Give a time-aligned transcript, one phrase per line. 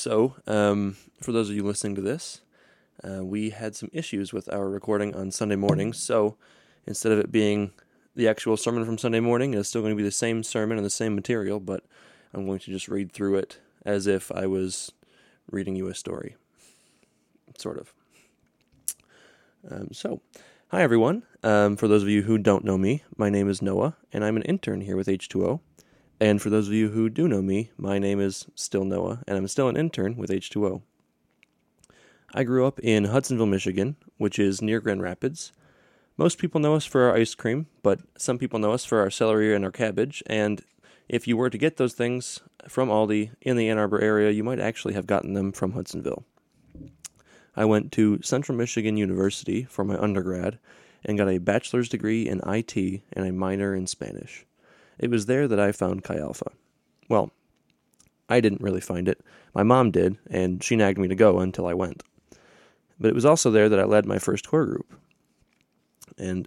[0.00, 2.40] So, um, for those of you listening to this,
[3.04, 5.92] uh, we had some issues with our recording on Sunday morning.
[5.92, 6.38] So,
[6.86, 7.72] instead of it being
[8.16, 10.86] the actual sermon from Sunday morning, it's still going to be the same sermon and
[10.86, 11.84] the same material, but
[12.32, 14.90] I'm going to just read through it as if I was
[15.50, 16.36] reading you a story.
[17.58, 17.92] Sort of.
[19.70, 20.22] Um, so,
[20.68, 21.24] hi everyone.
[21.42, 24.36] Um, for those of you who don't know me, my name is Noah, and I'm
[24.36, 25.60] an intern here with H2O.
[26.20, 29.38] And for those of you who do know me, my name is still Noah, and
[29.38, 30.82] I'm still an intern with H2O.
[32.34, 35.52] I grew up in Hudsonville, Michigan, which is near Grand Rapids.
[36.18, 39.10] Most people know us for our ice cream, but some people know us for our
[39.10, 40.22] celery and our cabbage.
[40.26, 40.62] And
[41.08, 44.44] if you were to get those things from Aldi in the Ann Arbor area, you
[44.44, 46.24] might actually have gotten them from Hudsonville.
[47.56, 50.58] I went to Central Michigan University for my undergrad
[51.02, 54.44] and got a bachelor's degree in IT and a minor in Spanish.
[55.00, 56.52] It was there that I found Chi Alpha.
[57.08, 57.32] Well,
[58.28, 59.20] I didn't really find it.
[59.54, 62.02] My mom did, and she nagged me to go until I went.
[63.00, 64.94] But it was also there that I led my first core group.
[66.18, 66.46] And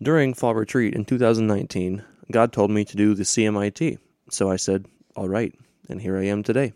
[0.00, 3.98] during fall retreat in 2019, God told me to do the CMIT.
[4.30, 5.54] So I said, All right,
[5.88, 6.74] and here I am today.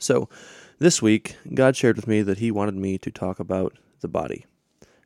[0.00, 0.30] So
[0.78, 4.46] this week, God shared with me that He wanted me to talk about the body.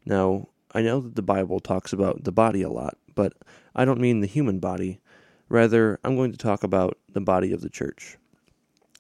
[0.07, 3.35] Now, I know that the Bible talks about the body a lot, but
[3.75, 5.01] I don't mean the human body.
[5.49, 8.17] Rather, I'm going to talk about the body of the church.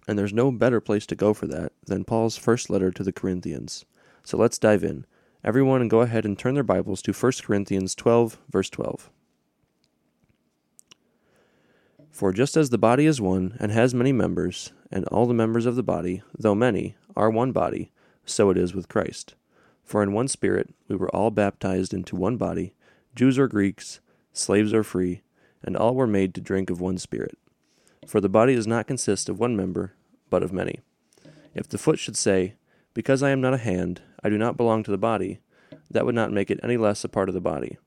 [0.06, 3.12] And there's no better place to go for that than Paul's first letter to the
[3.12, 3.84] Corinthians.
[4.22, 5.06] So let's dive in.
[5.42, 9.10] Everyone, go ahead and turn their Bibles to 1 Corinthians 12, verse 12.
[12.10, 15.66] For just as the body is one and has many members, and all the members
[15.66, 17.90] of the body, though many, are one body,
[18.24, 19.34] so it is with Christ.
[19.82, 22.74] For in one Spirit we were all baptized into one body,
[23.14, 24.00] Jews or Greeks,
[24.34, 25.22] slaves are free,
[25.62, 27.38] and all were made to drink of one Spirit.
[28.06, 29.94] For the body does not consist of one member,
[30.28, 30.80] but of many.
[31.54, 32.56] If the foot should say,
[32.92, 35.38] Because I am not a hand, I do not belong to the body,
[35.90, 37.78] that would not make it any less a part of the body.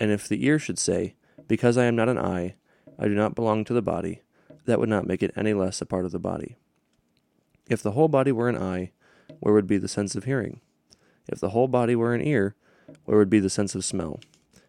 [0.00, 1.14] And if the ear should say,
[1.46, 2.56] Because I am not an eye,
[2.98, 4.22] I do not belong to the body,
[4.66, 6.56] that would not make it any less a part of the body.
[7.68, 8.90] If the whole body were an eye,
[9.40, 10.60] where would be the sense of hearing?
[11.28, 12.54] If the whole body were an ear,
[13.04, 14.20] where would be the sense of smell?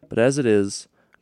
[0.07, 0.87] But as it is,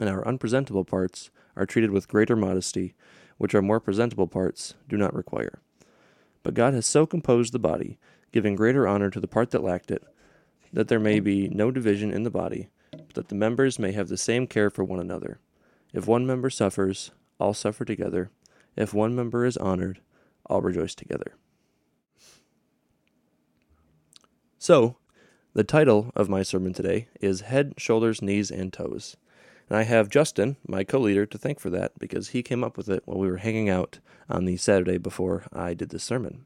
[0.00, 2.94] And our unpresentable parts are treated with greater modesty,
[3.36, 5.60] which our more presentable parts do not require.
[6.42, 7.98] But God has so composed the body,
[8.32, 10.04] giving greater honor to the part that lacked it,
[10.72, 14.08] that there may be no division in the body, but that the members may have
[14.08, 15.40] the same care for one another.
[15.92, 17.10] If one member suffers,
[17.40, 18.30] all suffer together.
[18.76, 20.00] If one member is honored,
[20.46, 21.34] all rejoice together.
[24.58, 24.96] So,
[25.54, 29.16] the title of my sermon today is Head, Shoulders, Knees, and Toes.
[29.68, 32.76] And I have Justin, my co leader, to thank for that because he came up
[32.76, 33.98] with it while we were hanging out
[34.28, 36.44] on the Saturday before I did this sermon.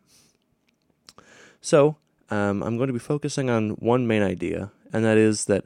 [1.60, 1.96] So,
[2.30, 5.64] um, I'm going to be focusing on one main idea, and that is that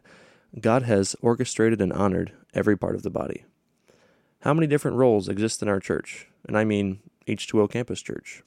[0.61, 3.45] God has orchestrated and honored every part of the body.
[4.41, 6.28] How many different roles exist in our church?
[6.47, 8.43] And I mean H2O Campus Church.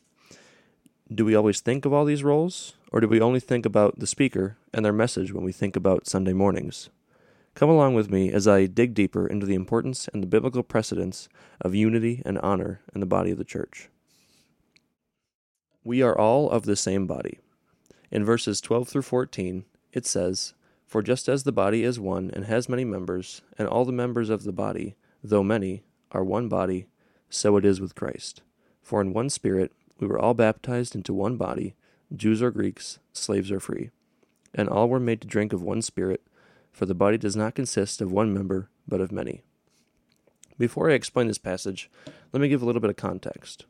[1.14, 4.08] Do we always think of all these roles, or do we only think about the
[4.08, 6.90] speaker and their message when we think about Sunday mornings?
[7.60, 11.28] Come along with me as I dig deeper into the importance and the biblical precedence
[11.60, 13.90] of unity and honor in the body of the church.
[15.84, 17.40] We are all of the same body.
[18.12, 20.54] In verses 12 through 14, it says,
[20.88, 24.30] For just as the body is one and has many members, and all the members
[24.30, 25.84] of the body, though many,
[26.14, 26.86] are one body,
[27.30, 28.42] so it is with Christ.
[28.82, 31.76] For in one Spirit we were all baptized into one body,
[32.16, 33.90] Jews or Greeks, slaves or free,
[34.56, 36.22] and all were made to drink of one Spirit
[36.72, 39.44] for the body does not consist of one member, but of many.
[40.58, 41.90] Before I explain this passage,
[42.34, 43.66] let me give a little bit of context.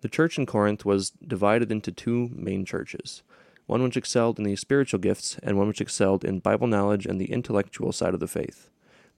[0.00, 3.22] The church in Corinth was divided into two main churches
[3.70, 7.20] one which excelled in the spiritual gifts, and one which excelled in Bible knowledge and
[7.20, 8.68] the intellectual side of the faith.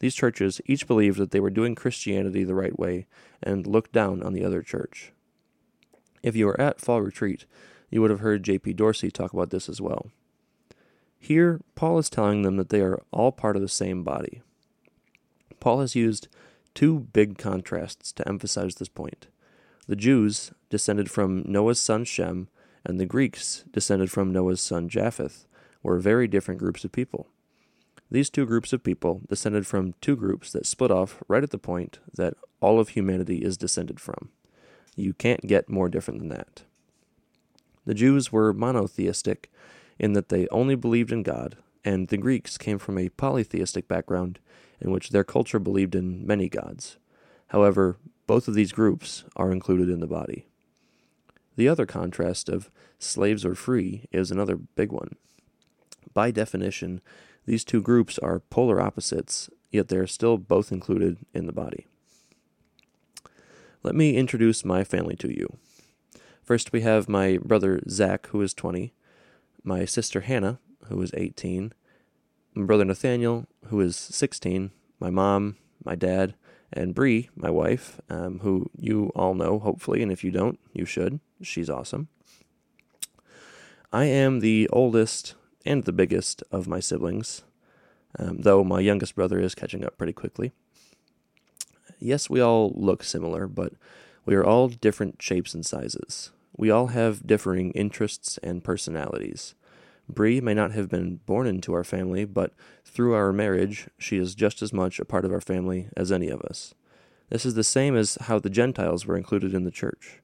[0.00, 3.06] These churches each believed that they were doing Christianity the right way
[3.42, 5.12] and looked down on the other church.
[6.22, 7.46] If you were at Fall Retreat,
[7.88, 8.74] you would have heard J.P.
[8.74, 10.10] Dorsey talk about this as well.
[11.24, 14.42] Here, Paul is telling them that they are all part of the same body.
[15.60, 16.26] Paul has used
[16.74, 19.28] two big contrasts to emphasize this point.
[19.86, 22.48] The Jews, descended from Noah's son Shem,
[22.84, 25.46] and the Greeks, descended from Noah's son Japheth,
[25.80, 27.28] were very different groups of people.
[28.10, 31.56] These two groups of people descended from two groups that split off right at the
[31.56, 34.30] point that all of humanity is descended from.
[34.96, 36.64] You can't get more different than that.
[37.84, 39.52] The Jews were monotheistic
[40.02, 44.40] in that they only believed in God, and the Greeks came from a polytheistic background
[44.80, 46.98] in which their culture believed in many gods.
[47.46, 47.96] However,
[48.26, 50.46] both of these groups are included in the body.
[51.56, 55.16] The other contrast of slaves or free is another big one.
[56.12, 57.00] By definition,
[57.46, 61.86] these two groups are polar opposites, yet they are still both included in the body.
[63.84, 65.58] Let me introduce my family to you.
[66.42, 68.92] First, we have my brother Zach, who is 20,
[69.64, 71.72] my sister Hannah, who is 18,
[72.54, 74.70] my brother Nathaniel, who is 16,
[75.00, 76.34] my mom, my dad,
[76.72, 80.84] and Bree, my wife, um, who you all know, hopefully, and if you don't, you
[80.84, 81.20] should.
[81.42, 82.08] She's awesome.
[83.92, 85.34] I am the oldest
[85.66, 87.42] and the biggest of my siblings,
[88.18, 90.52] um, though my youngest brother is catching up pretty quickly.
[91.98, 93.74] Yes, we all look similar, but
[94.24, 96.32] we are all different shapes and sizes.
[96.56, 99.54] We all have differing interests and personalities.
[100.08, 102.52] Bree may not have been born into our family, but
[102.84, 106.28] through our marriage, she is just as much a part of our family as any
[106.28, 106.74] of us.
[107.30, 110.20] This is the same as how the Gentiles were included in the church.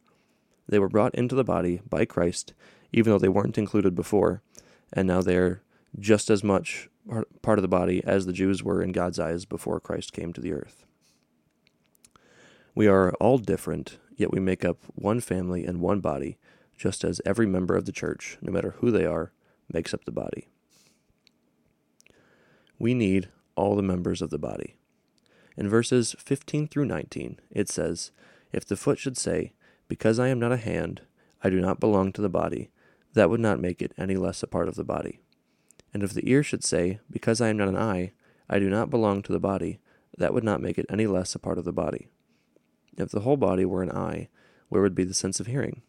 [0.69, 2.53] They were brought into the body by Christ,
[2.93, 4.43] even though they weren't included before,
[4.93, 5.63] and now they're
[5.99, 6.91] just as much
[7.41, 10.41] part of the body as the Jews were in God's eyes before Christ came to
[10.43, 10.85] the earth.
[12.75, 16.37] We are all different, yet we make up one family and one body,
[16.77, 19.33] just as every member of the church, no matter who they are,
[19.73, 20.49] makes up the body.
[22.79, 24.77] We need all the members of the body.
[25.57, 28.11] In verses 15 through 19, it says,
[28.53, 29.53] If the foot should say,
[29.89, 31.03] Because I am not a hand,
[31.43, 32.71] I do not belong to the body,
[33.15, 35.21] that would not make it any less a part of the body.
[35.95, 38.13] And if the ear should say, Because I am not an eye,
[38.49, 39.79] I do not belong to the body,
[40.17, 42.09] that would not make it any less a part of the body.
[42.99, 44.29] If the whole body were an eye,
[44.69, 45.83] where would be the sense of hearing?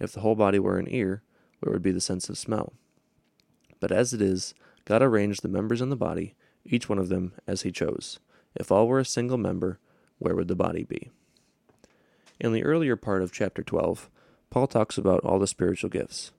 [0.00, 1.22] If the whole body were an ear,
[1.60, 2.72] where would be the sense of smell?
[3.80, 4.54] But as it is,
[4.86, 6.34] God arranged the members in the body,
[6.64, 8.18] each one of them as he chose.
[8.54, 9.78] If all were a single member,
[10.18, 11.10] where would the body be?
[12.40, 14.10] In the earlier part of chapter 12,
[14.48, 16.32] Paul talks about all the spiritual gifts.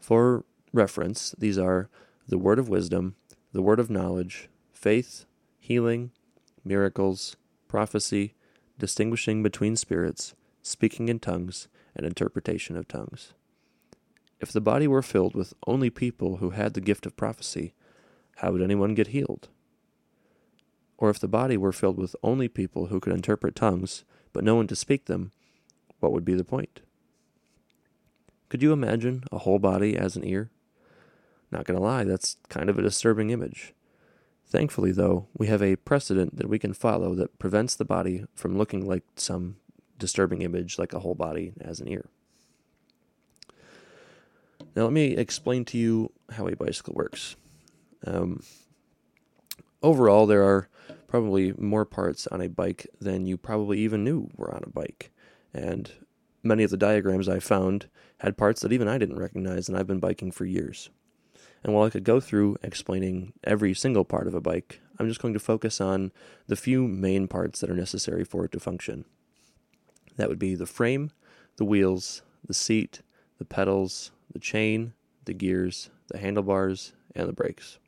[0.00, 1.88] For reference, these are
[2.26, 3.14] the word of wisdom,
[3.52, 5.26] the word of knowledge, faith,
[5.58, 6.10] healing,
[6.64, 7.36] miracles,
[7.68, 8.34] prophecy,
[8.80, 13.32] distinguishing between spirits, speaking in tongues, and interpretation of tongues.
[14.40, 17.74] If the body were filled with only people who had the gift of prophecy,
[18.36, 19.48] how would anyone get healed?
[20.96, 24.54] Or if the body were filled with only people who could interpret tongues, but no
[24.54, 25.30] one to speak them,
[26.00, 26.80] what would be the point?
[28.48, 30.50] Could you imagine a whole body as an ear?
[31.50, 33.74] Not to lie, that's kind of a disturbing image.
[34.50, 38.58] Thankfully, though, we have a precedent that we can follow that prevents the body from
[38.58, 39.56] looking like some
[39.96, 42.06] disturbing image like a whole body as an ear.
[44.74, 47.36] Now, let me explain to you how a bicycle works.
[48.04, 48.42] Um,
[49.84, 50.68] overall, there are
[51.06, 55.12] probably more parts on a bike than you probably even knew were on a bike.
[55.54, 55.92] And
[56.42, 57.88] many of the diagrams I found
[58.18, 60.90] had parts that even I didn't recognize, and I've been biking for years.
[61.62, 65.20] And while I could go through explaining every single part of a bike, I'm just
[65.20, 66.12] going to focus on
[66.46, 69.04] the few main parts that are necessary for it to function.
[70.16, 71.10] That would be the frame,
[71.56, 73.02] the wheels, the seat,
[73.38, 77.78] the pedals, the chain, the gears, the handlebars, and the brakes.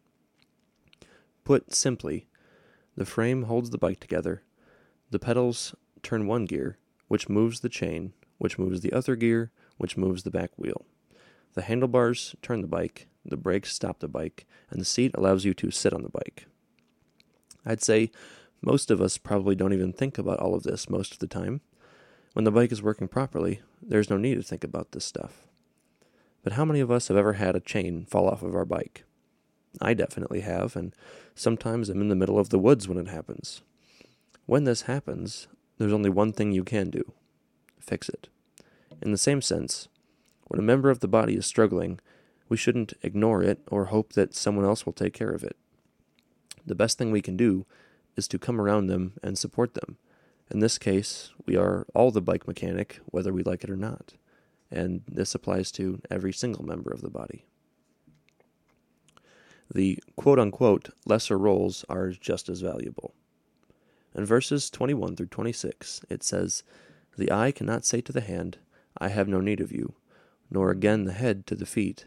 [1.44, 2.26] Put simply,
[2.96, 4.42] the frame holds the bike together,
[5.10, 9.96] the pedals turn one gear, which moves the chain, which moves the other gear, which
[9.96, 10.86] moves the back wheel.
[11.54, 15.54] The handlebars turn the bike, the brakes stop the bike, and the seat allows you
[15.54, 16.46] to sit on the bike.
[17.64, 18.10] I'd say
[18.60, 21.60] most of us probably don't even think about all of this most of the time.
[22.32, 25.46] When the bike is working properly, there's no need to think about this stuff.
[26.42, 29.04] But how many of us have ever had a chain fall off of our bike?
[29.80, 30.94] I definitely have, and
[31.34, 33.62] sometimes I'm in the middle of the woods when it happens.
[34.46, 35.46] When this happens,
[35.78, 37.12] there's only one thing you can do
[37.80, 38.28] fix it.
[39.00, 39.88] In the same sense,
[40.46, 41.98] when a member of the body is struggling,
[42.52, 45.56] we shouldn't ignore it or hope that someone else will take care of it.
[46.64, 47.66] The best thing we can do
[48.16, 49.96] is to come around them and support them.
[50.50, 54.14] In this case, we are all the bike mechanic, whether we like it or not
[54.72, 57.44] and this applies to every single member of the body.
[59.72, 63.14] The quote unquote lesser roles are just as valuable.
[64.14, 66.62] In verses 21 through 26, it says,
[67.16, 68.58] The eye cannot say to the hand,
[68.98, 69.94] I have no need of you,
[70.50, 72.06] nor again the head to the feet,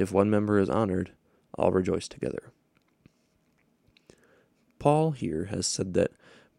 [0.00, 1.12] If one member is honored,
[1.58, 2.54] all rejoice together.
[4.78, 6.12] Paul here has said that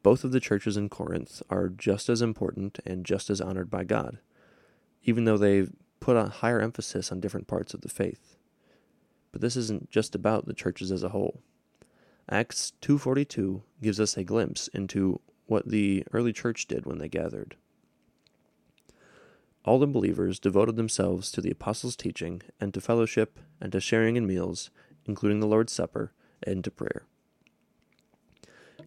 [0.04, 3.84] both of the churches in Corinth are just as important and just as honored by
[3.84, 4.20] God,
[5.06, 8.38] even though they've put a higher emphasis on different parts of the faith.
[9.32, 11.42] But this isn't just about the churches as a whole.
[12.30, 17.56] Acts 2:42 gives us a glimpse into what the early church did when they gathered.
[19.64, 24.16] All the believers devoted themselves to the apostles' teaching and to fellowship and to sharing
[24.16, 24.72] in meals,
[25.06, 27.06] including the Lord's Supper, and to prayer.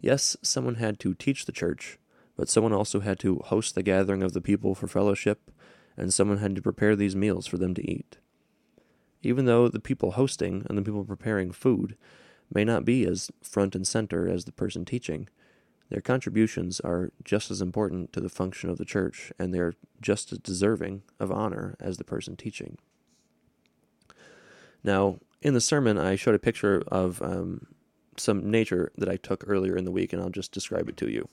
[0.01, 1.99] Yes, someone had to teach the church,
[2.37, 5.51] but someone also had to host the gathering of the people for fellowship,
[5.97, 8.19] and someone had to prepare these meals for them to eat.
[9.23, 11.97] Even though the people hosting and the people preparing food
[12.53, 15.29] may not be as front and center as the person teaching,
[15.91, 19.75] their contributions are just as important to the function of the church, and they are
[20.01, 22.79] just as deserving of honor as the person teaching.
[24.83, 27.67] Now, in the sermon, I showed a picture of um,
[28.17, 31.11] some nature that I took earlier in the week, and I'll just describe it to
[31.11, 31.29] you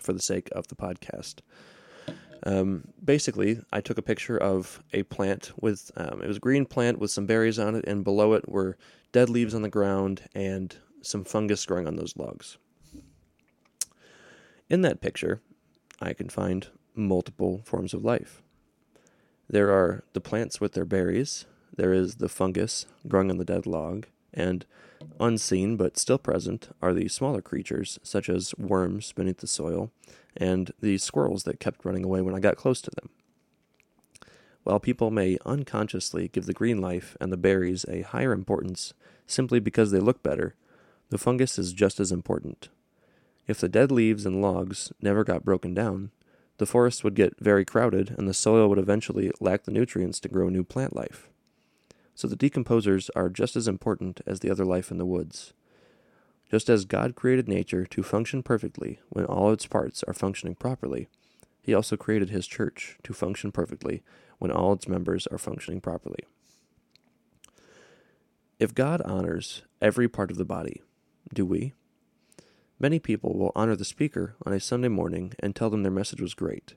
[0.00, 1.36] for the sake of the podcast.
[2.46, 6.66] Um, basically, I took a picture of a plant with um, it was a green
[6.66, 8.76] plant with some berries on it, and below it were
[9.12, 12.58] dead leaves on the ground and some fungus growing on those logs.
[14.70, 15.40] In that picture,
[16.00, 18.42] I can find multiple forms of life.
[19.48, 21.44] There are the plants with their berries,
[21.76, 24.64] there is the fungus growing on the dead log, and
[25.20, 29.90] unseen but still present are the smaller creatures, such as worms beneath the soil,
[30.36, 33.10] and the squirrels that kept running away when I got close to them.
[34.62, 38.94] While people may unconsciously give the green life and the berries a higher importance
[39.26, 40.54] simply because they look better,
[41.10, 42.70] the fungus is just as important.
[43.46, 46.10] If the dead leaves and logs never got broken down,
[46.58, 50.28] the forest would get very crowded and the soil would eventually lack the nutrients to
[50.28, 51.28] grow new plant life.
[52.14, 55.52] So the decomposers are just as important as the other life in the woods.
[56.50, 61.08] Just as God created nature to function perfectly when all its parts are functioning properly,
[61.60, 64.02] He also created His church to function perfectly
[64.38, 66.24] when all its members are functioning properly.
[68.60, 70.82] If God honors every part of the body,
[71.32, 71.72] do we?
[72.78, 76.20] Many people will honor the speaker on a Sunday morning and tell them their message
[76.20, 76.74] was great.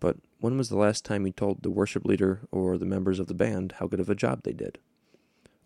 [0.00, 3.26] But when was the last time you told the worship leader or the members of
[3.26, 4.78] the band how good of a job they did?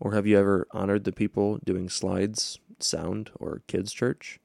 [0.00, 4.41] Or have you ever honored the people doing slides, sound, or kids' church?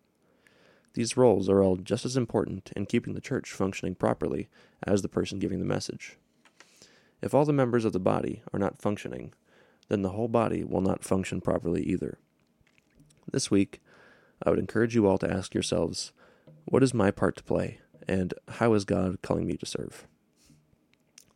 [0.94, 4.48] These roles are all just as important in keeping the church functioning properly
[4.84, 6.17] as the person giving the message.
[7.22, 9.34] If all the members of the body are not functioning,
[9.89, 12.20] then the whole body will not function properly either.
[13.32, 13.82] This week,
[14.44, 16.12] I would encourage you all to ask yourselves
[16.65, 20.08] what is my part to play, and how is God calling me to serve?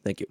[0.03, 0.27] Thank you.